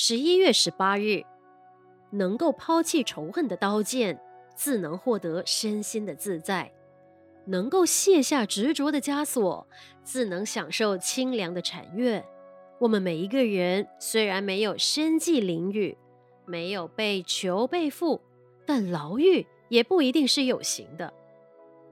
[0.00, 1.24] 十一月十八日，
[2.10, 4.16] 能够抛弃仇恨的刀剑，
[4.54, 6.70] 自能获得身心的自在；
[7.46, 9.66] 能够卸下执着的枷锁，
[10.04, 12.24] 自能享受清凉的禅悦。
[12.78, 15.96] 我们每一个人虽然没有身系囹圄，
[16.46, 18.20] 没有被囚被缚，
[18.64, 21.12] 但牢狱也不一定是有形的。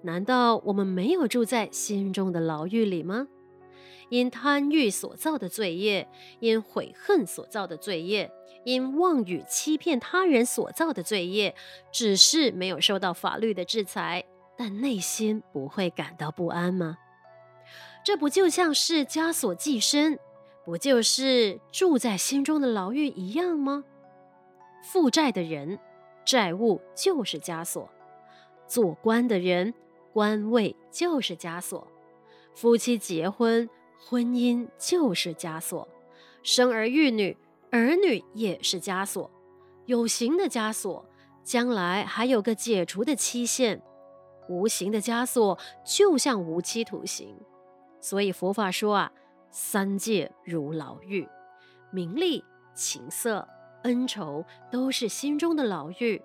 [0.03, 3.27] 难道我们没有住在心中的牢狱里吗？
[4.09, 6.09] 因贪欲所造的罪业，
[6.41, 8.31] 因悔恨所造的罪业，
[8.65, 11.55] 因妄语欺骗他人所造的罪业，
[11.91, 14.25] 只是没有受到法律的制裁，
[14.57, 16.99] 但内心不会感到不安吗？
[18.05, 20.19] 这不就像是枷锁寄身，
[20.65, 23.83] 不就是住在心中的牢狱一样吗？
[24.85, 25.81] 负债的人，
[26.25, 27.89] 债务就是枷锁；
[28.69, 29.75] 做官的人，
[30.13, 31.89] 官位就是枷锁；
[32.55, 33.69] 夫妻结婚。
[34.09, 35.89] 婚姻就是枷锁，
[36.45, 37.37] 生儿育女，
[37.73, 39.29] 儿女也是枷锁，
[39.87, 41.05] 有形的枷锁，
[41.43, 43.81] 将来还有个解除的期限；
[44.49, 47.37] 无形的枷锁，就像无期徒刑。
[48.01, 49.13] 所以佛法说啊，
[49.51, 51.29] 三界如牢狱，
[51.91, 52.45] 名利、
[52.77, 53.49] 情色、
[53.83, 56.23] 恩仇都是心中的牢狱，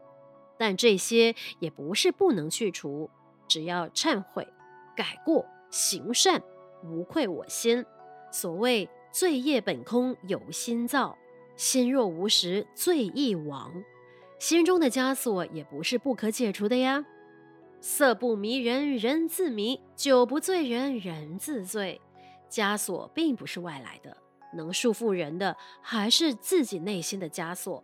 [0.56, 3.10] 但这些也不是不能去除，
[3.48, 4.48] 只要忏悔、
[4.96, 6.44] 改过、行善。
[6.84, 7.86] 无愧我心。
[8.32, 11.18] 所谓罪业本空，有心造；
[11.56, 13.84] 心若无时，罪亦亡。
[14.40, 17.06] 心中的枷锁也不是不可解除的呀。
[17.80, 22.00] 色不迷人，人自迷；酒不醉人，人自醉。
[22.50, 24.16] 枷锁并不是外来的，
[24.54, 27.84] 能束缚人的还是自己内心的枷锁。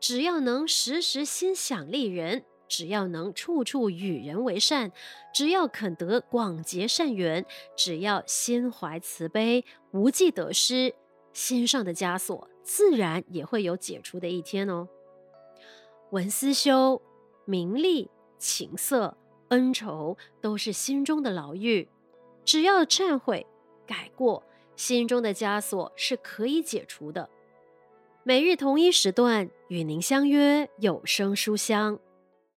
[0.00, 2.44] 只要能时时心想利人。
[2.68, 4.92] 只要能处处与人为善，
[5.34, 7.44] 只要肯得广结善缘，
[7.74, 10.94] 只要心怀慈悲，无计得失，
[11.32, 14.88] 心上的枷锁自然也会有解除的一天哦。
[16.10, 17.00] 文思修，
[17.44, 19.16] 名利、情色、
[19.48, 21.88] 恩仇都是心中的牢狱，
[22.44, 23.46] 只要忏悔、
[23.86, 24.42] 改过，
[24.76, 27.28] 心中的枷锁是可以解除的。
[28.24, 31.98] 每日同一时段与您相约有声书香。